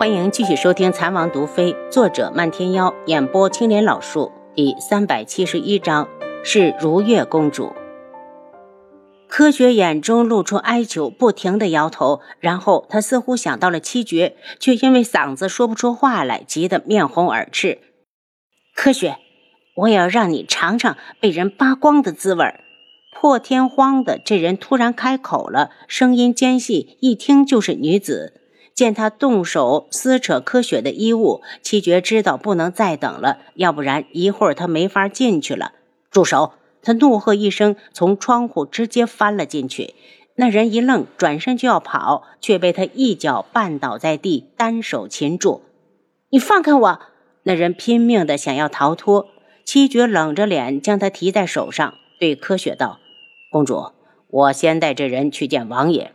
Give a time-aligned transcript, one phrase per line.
[0.00, 6.08] 欢迎继续收听《残王毒妃》，作者漫天妖，演播青莲老树，第三百七十一章
[6.42, 7.74] 是如月公主。
[9.28, 17.76] 柯学眼中露出哀求，不停的摇头，然后她似乎想到了七绝，却因为嗓子说不出话来，急得面红耳赤。
[18.74, 19.18] 柯学，
[19.76, 22.54] 我也要让你尝尝被人扒光的滋味。
[23.14, 28.39] 破天荒的，这人突然开口了，声音尖细，一听就是女子。
[28.74, 35.72] 见他动手撕扯柯雪的衣物，七绝知道不能再等了，要不然一会儿他没法进去了。
[36.10, 36.52] 住手！
[36.82, 39.94] 他怒喝一声，从窗户直接翻了进去。
[40.36, 45.60] 那人一愣，转身就要跑，却被他一脚绊倒在地，单手擒住。
[46.30, 47.00] 你放开我！
[47.42, 49.28] 那人拼命的想要逃脱。
[49.62, 52.98] 七绝冷着脸将他提在手上，对柯雪道
[53.52, 53.92] ：“公主，
[54.28, 56.12] 我先带这人去见王爷。”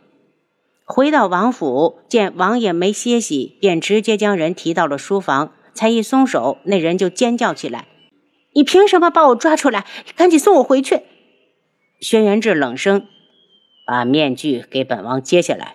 [0.88, 5.52] 回到王府，见王爷没歇息，便直接将人提到了书房。
[5.74, 7.86] 才一松手，那人就尖叫起来
[8.54, 9.84] ：“你凭什么把我抓出来？
[10.14, 11.02] 赶紧送我回去！”
[12.00, 13.04] 轩辕志冷声
[13.84, 15.74] ：“把面具给本王揭下来。”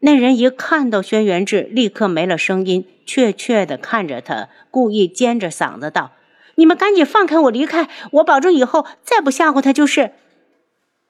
[0.00, 6.12] 那人一看到轩辕志，立刻没了声音，怯怯地看着他，故意尖着嗓子道
[6.56, 7.88] ：“你们赶紧放开我，离开！
[8.12, 10.12] 我保证以后再不吓唬他就是。”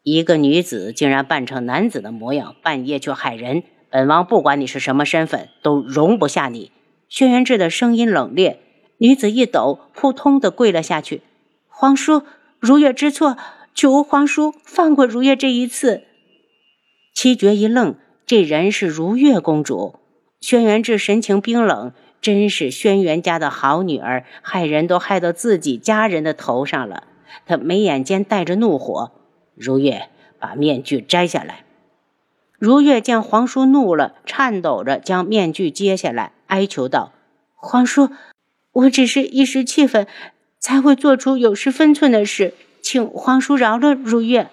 [0.04, 3.62] 一个女子竟然扮成男子的模样，半夜去害人！
[3.88, 6.72] 本王不管你是什么身份，都容不下你！
[7.08, 8.56] 轩辕志的声音冷冽。
[8.98, 11.22] 女子一抖，扑通的跪了下去。
[11.68, 12.22] 皇叔，
[12.58, 13.36] 如月知错，
[13.74, 16.02] 求皇叔放过如月这一次。
[17.14, 17.94] 七绝一愣，
[18.26, 20.00] 这人是如月公主。
[20.40, 27.04] 轩辕志神情冰冷，真是轩辕家的好女儿，害人都害到自己家人的头上了。
[27.46, 29.12] 他眉眼间带着怒火。
[29.54, 30.08] 如月，
[30.38, 31.64] 把面具摘下来。
[32.58, 37.12] 如月见皇叔怒了，颤抖着将面具揭下来，哀求道
[37.56, 38.10] ：“皇叔，
[38.72, 40.06] 我只是一时气愤，
[40.60, 44.48] 才会做出有失分寸的事，请皇叔饶了如月。”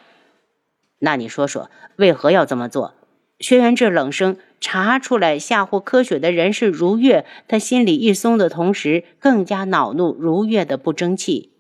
[1.00, 2.96] 那你说说，为何要这么做？
[3.40, 11.52] 轩辕志冷声：“查出来吓唬柯雪的人是如月。”他心里一松的同时，更加恼怒如月的不争气。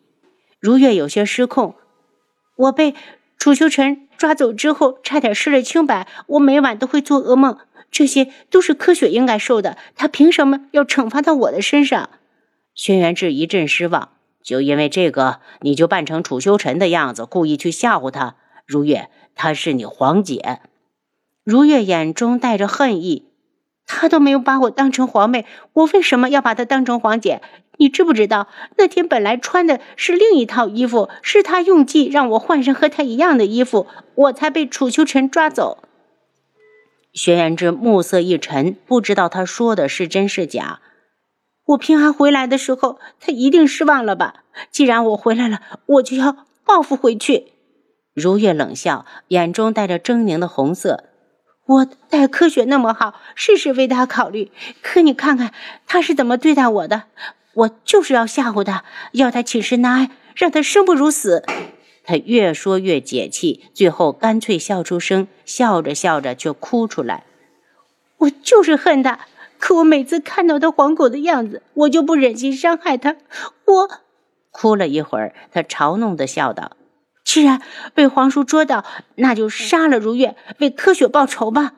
[0.60, 1.76] 如月有些失控
[2.58, 2.96] ：“我被……”
[3.40, 6.06] 楚修尘抓走之后，差点失了清白。
[6.28, 7.58] 我每晚都会做噩梦，
[7.90, 9.78] 这些都是柯雪应该受的。
[9.96, 12.10] 他凭什么要惩罚到我的身上？
[12.76, 14.10] 轩辕志一阵失望，
[14.44, 18.36] 就因为这个，你就扮成楚修尘的样子，故意去吓唬他。
[18.68, 20.60] 如月，她是你皇姐。
[21.46, 23.26] 如月眼中带着恨意。
[23.92, 27.42] 他都没有把我当成皇妹，我为什么要把她当成皇姐？
[27.80, 35.78] 你知不知道，那天本来穿的是另一套衣服，是他用计让我换上和他一样的衣服，我才被楚秋晨抓走。
[37.14, 40.82] 轩辕之目色一沉，不知道他说的是真是假。
[41.68, 44.44] 我平安回来的时候，他一定失望了吧？
[44.70, 47.54] 既然我回来了，我就要报复回去。
[48.14, 51.06] 如月冷笑，眼中带着狰狞的红色。
[51.66, 54.52] 我待柯雪那么好，事事为他考虑，
[54.82, 55.54] 可你看看
[55.88, 57.04] 他是怎么对待我的，
[57.54, 58.84] 我就是要吓唬他，
[59.14, 61.44] 要他寝食难安，让他生不如死。
[62.04, 67.26] 他越说越解气，最后干脆笑出声，笑着笑着却哭出来。
[68.18, 69.20] 我就是恨他，
[69.60, 73.16] 可我每次看到他黄狗的样子，我就不忍心伤害他。
[73.66, 73.90] 我
[74.52, 76.78] 哭了一会儿，他嘲弄的笑道。
[77.24, 77.62] 既然
[77.94, 78.84] 被皇叔捉到，
[79.16, 81.74] 那就杀了如月，为柯雪报仇吧。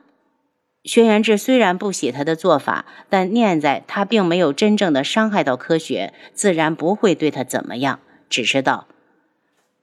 [0.84, 8.00] 轩辕志虽然不喜他的做法，但念在他并没有真正的伤害到科学，自然不会对他怎么样。
[8.28, 8.88] 只是道：“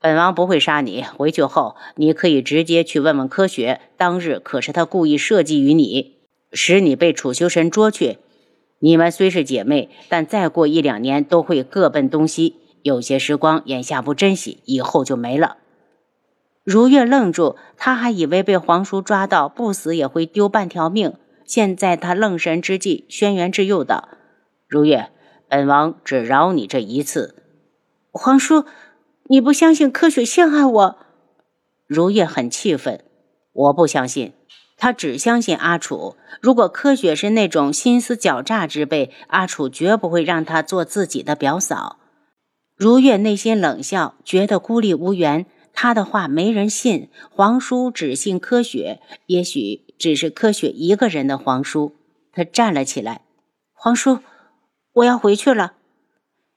[0.02, 6.16] 本王不会杀你，回去后你可以直接去问问科学，当日可是他故意设计于你，
[6.52, 8.18] 使你被楚修神捉去。
[8.80, 15.58] 你们虽是姐妹，但再过一两年都会各奔东西。”有些时光，眼下不珍惜，以后就没了。
[16.69, 21.16] 如月愣住，他还以为被皇叔抓到，不死也会丢半条命。
[21.44, 24.08] 现在他愣神之际，轩辕志又道
[24.70, 25.09] ：“如月，
[25.47, 27.34] 本王只饶你这一次。”
[28.14, 28.66] 皇叔，
[29.29, 30.99] 你不相信柯雪陷害我？
[31.88, 33.03] 如月很气愤
[33.52, 34.34] ：“我不相信，
[34.78, 36.17] 他只相信阿楚。
[36.40, 41.97] 如果柯雪是那种心思狡诈之辈，阿楚绝不会让她做自己的表嫂。”
[42.78, 45.47] 如月内心冷笑，觉得孤立无援。
[45.81, 51.96] 他的话没人信，皇叔只信柯雪，也许只是柯雪一个人的皇叔。
[52.34, 53.22] 他站了起来
[53.72, 54.20] ：“皇叔，
[54.91, 55.76] 我要回去了。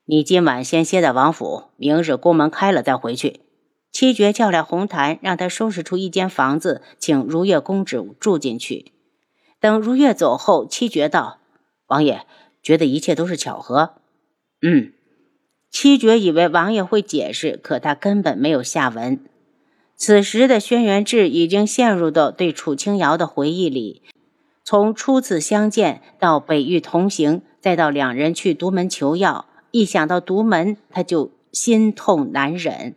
[0.03, 3.39] 你今晚先歇在王府，明日宫门开了再回去。”
[3.93, 8.91] 七绝叫来红檀，让他收拾出一间房子，请如月公主住进去。
[9.61, 11.39] 等如月走后，七绝道
[11.87, 12.25] ：“王爷
[12.61, 13.93] 觉得一切都是巧合。
[14.61, 14.91] 嗯，
[15.73, 19.19] 七绝以为王爷会解释，可他根本没有下文。
[19.97, 24.03] 此时的轩辕志已经陷入到对楚清瑶的回忆里，
[24.63, 32.93] 从初次相见到北域同行，再到两人去独门求药，一想到独门，他就心痛难忍。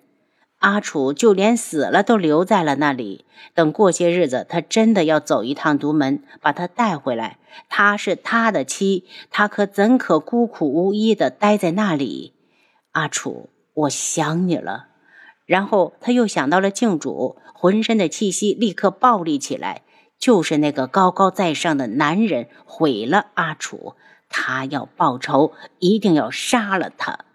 [0.59, 3.25] 阿楚就连死了都留在了那里。
[3.55, 7.39] 等过些日子，他真的要走一趟独门，把他带回来。
[7.71, 12.35] 她是他的妻，他可怎可孤苦无依的待在那里？
[12.97, 14.87] 阿楚，我想你了。
[15.45, 19.83] 然后他又想到了静主，浑身的气息立刻暴戾起来。
[20.19, 23.97] 就是那个高高在上的男人毁了阿楚，
[24.31, 27.27] 他要报仇，一定要杀了他。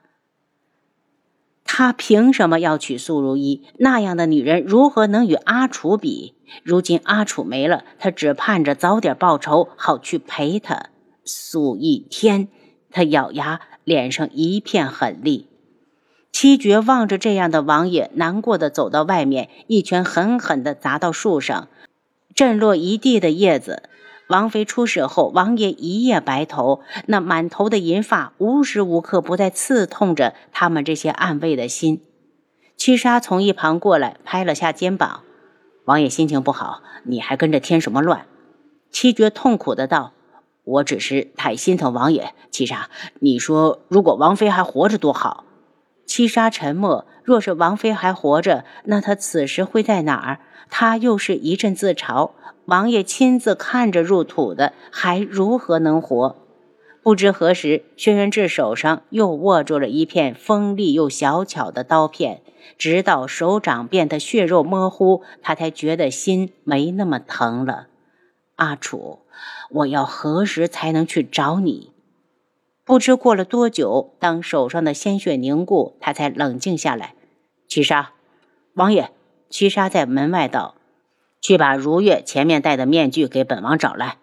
[1.63, 3.67] 他凭什么要娶素如意？
[3.77, 6.33] 那样的女人如何能与阿楚比？
[6.63, 10.87] 如今阿楚没了，他只盼着早点报仇，好去陪他。
[11.23, 12.47] 素一天，
[12.89, 15.50] 他咬牙，脸上一片狠厉。
[16.41, 21.67] 七绝望着这样的王爷，难过的走到外面，一拳狠狠的砸到树上，
[22.33, 23.83] 震落一地的叶子。
[24.27, 32.01] 王妃出事后，王爷一夜白头，那满头的银发无时无刻不在刺痛着他们这些暗卫的心。
[32.75, 35.21] 七杀从一旁过来，拍了下肩膀
[35.85, 38.25] ：“王爷心情不好，你还跟着添什么乱？”
[38.89, 40.13] 七绝痛苦的道
[40.65, 42.33] ：“我只是太心疼王爷。
[42.49, 42.89] 七杀，
[43.19, 45.45] 你说如果王妃还活着多好？”
[46.11, 47.05] 七杀沉默。
[47.23, 50.39] 若是王妃还活着，那她此时会在哪儿？
[50.69, 52.31] 他又是一阵自嘲。
[52.65, 56.35] 王爷亲自看着入土的，还如何能活？
[57.01, 62.41] 不知何时，轩辕志手上又握住了一片锋利又小巧的刀片，
[62.77, 67.87] 直到手掌变得血肉模糊，他才觉得心没那么疼了。
[68.57, 69.19] 阿楚，
[69.69, 71.90] 我要何时才能去找你？
[72.83, 77.15] 不知过了多久，当手上的鲜血凝固，他才冷静下来。
[77.67, 78.11] 七杀，
[78.73, 79.11] 王爷，
[79.49, 80.75] 七杀在门外道。
[81.41, 84.17] 去把如月前面戴的面具给本王找来。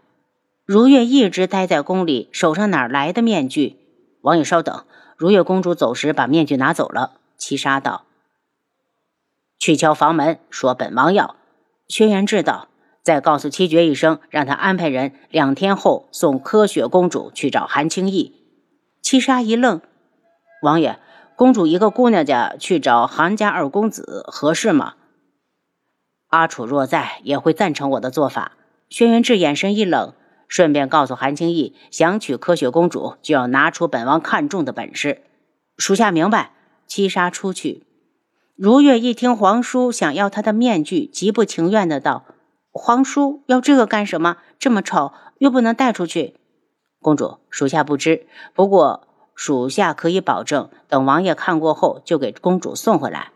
[0.64, 3.76] 如月一直待在宫里，手上哪来的面具？
[4.20, 4.84] 王爷稍等，
[5.16, 7.18] 如月公主走时把面具拿走了。
[7.36, 8.04] 七杀道
[9.58, 11.34] ：“去敲房门，说本王要。”
[11.88, 12.68] 轩辕志道
[13.02, 18.36] ：“再告诉七绝一声，让他安排人两天后送柯雪公主去找韩青义。”
[19.00, 19.80] 七杀一愣
[20.62, 20.98] ：“王爷，
[21.36, 24.94] 公主一个姑娘家去找韩家二公子，合适吗？”
[26.28, 28.52] 阿楚若在，也会赞成我的做法。
[28.88, 30.12] 轩辕志眼神一冷，
[30.46, 35.22] 顺便告诉韩青义，想娶柯雪公主，就要拿出本王看中的本事。
[35.76, 36.52] 属下明白。
[36.86, 37.84] 七杀出去。
[38.56, 42.24] 如月一听皇叔想要他的面具，极不情愿的道
[42.72, 44.38] ：“皇叔要这个干什么？
[44.58, 46.36] 这么丑，又不能带出去。”
[47.00, 53.32] 公主，属下不知，不过属下可以保证，等王爷看过后，就给公主送回来。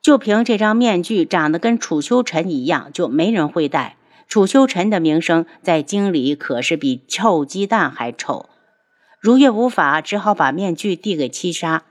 [0.00, 3.96] 就凭这张面具，长得跟楚修尘一样，就没人会戴。
[4.28, 8.48] 楚修尘的名声在京里可是比臭鸡蛋还臭。
[9.20, 11.84] 如月无法，只好把面具递给七杀。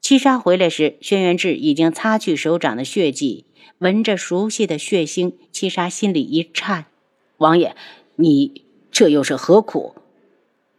[0.00, 3.46] 七杀回来时，轩辕志已经擦去手掌的血迹，
[3.78, 6.86] 闻着熟悉的血腥，七杀心里一颤。
[7.36, 7.76] 王爷，
[8.16, 9.94] 你这又是何苦？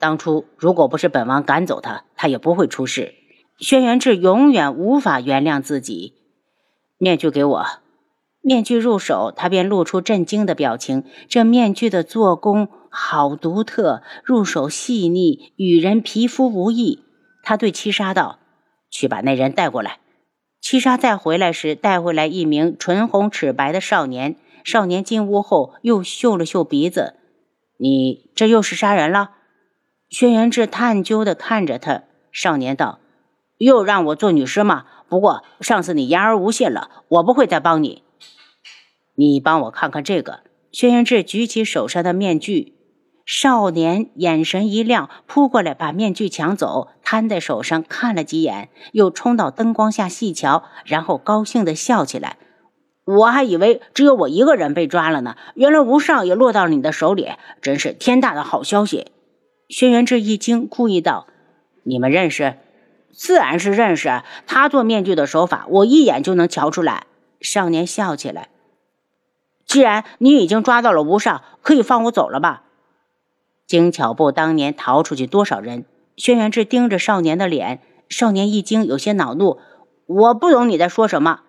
[0.03, 3.13] 当初如果不是本王赶走他，他也不会出事。
[3.57, 6.15] 轩辕志永远无法原谅自己。
[6.97, 7.65] 面具给我，
[8.41, 11.05] 面具入手，他便露出震惊的表情。
[11.29, 17.05] 这面具的做工好独特，入手细腻，与人皮肤无异。
[17.41, 18.39] 他对七杀道
[18.91, 19.99] ：“去把那人带过来。”
[20.59, 24.35] 七杀再回来时，带回来一名唇红齿白的少年。
[24.65, 27.13] 少年进屋后，又嗅了嗅鼻子
[27.79, 29.31] ：“你这又是杀人了？”
[30.13, 32.03] 轩辕志探究地看着他。
[32.31, 32.99] 少年道
[33.57, 38.03] ：“又让我做女尸吗？”不过上次你言而无信了，我不会再帮你。
[39.15, 40.41] 你帮我看看这个。
[40.71, 42.75] 轩辕志举起手上的面具，
[43.25, 52.37] 少年眼神一亮，扑过来把面具抢走，摊在手上看了几眼，又冲到灯光下细瞧，然后高兴地笑起来。
[53.05, 57.29] 我还以为只有我一个人被抓了呢，原来吴少也落到了你的手里，
[57.63, 59.07] 真是天大的好消息。
[59.75, 61.25] 轩辕志一惊，故意道
[61.81, 62.59] ：“你们认识？”
[63.11, 67.07] 自然是认识他做面具的手法，我一眼就能瞧出来。
[67.41, 68.49] 少年笑起来。
[69.65, 72.65] 既然你已经抓到了吴少，可以放我走了吧？
[73.65, 75.85] 精巧部当年逃出去多少人？
[76.17, 79.57] 轩辕志盯着少年的脸，少年一惊，有些恼怒。
[80.05, 81.39] 我不懂你在说什么。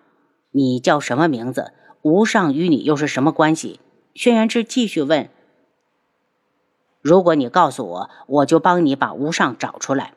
[0.49, 1.73] 你叫什么名字？
[2.01, 3.79] 吴尚与你又是什么关系？
[4.15, 5.29] 轩辕志继续问。
[7.05, 10.15] 如果你告诉我，我就帮你把无上找出来。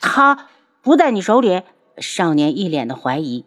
[0.00, 0.48] 他
[0.82, 1.62] 不在你手里？
[1.98, 3.44] 少年一脸的怀疑。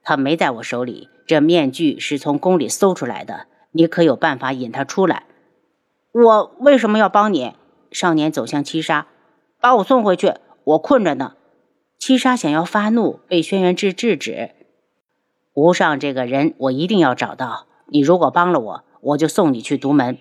[0.00, 3.48] 他没在我手里，这面具是从宫里搜出来的。
[3.72, 5.26] 你可有办法引他出来？
[6.12, 7.54] 我为什么要帮你？
[7.90, 9.08] 少年走向七杀，
[9.60, 11.34] 把我送回去，我困着呢。
[11.98, 14.52] 七杀想要发怒，被轩辕志制止。
[15.54, 17.66] 无上这个人，我一定要找到。
[17.86, 20.16] 你如果帮了我，我就送你去独门。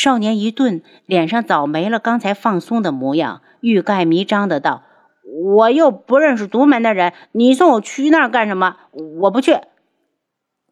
[0.00, 4.84] 少年一顿，脸上早没了刚才放松的模样，欲盖弥彰的道
[5.56, 8.76] ：“我又不认识独门的人，你送我去那儿干什么？
[9.22, 9.56] 我不去。”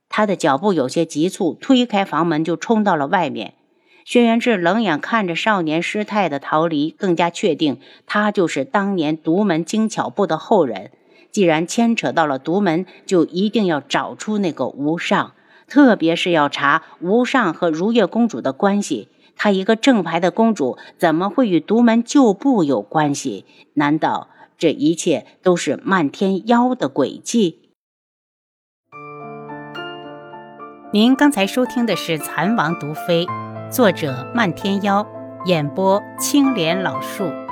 [0.09, 3.54] 他的脚步有些急促，推开房门就冲到了外面。
[4.04, 10.92] 轩辕志冷眼看着少年失态的逃离，更加确定他就是当年独门精巧部的后人。
[11.33, 15.33] 既然牵扯到了独门，就一定要找出那个无上，
[15.66, 19.09] 特别是要查无上和如月公主的关系。
[19.36, 23.44] 她一个正牌的公主，怎么会与独门旧部有关系？
[23.74, 24.28] 难道
[24.58, 27.60] 这一切都是漫天妖的诡计？
[30.92, 33.26] 您刚才收听的是《蚕王毒妃》，
[33.70, 35.06] 作者漫天妖，
[35.44, 37.45] 演播青莲老树。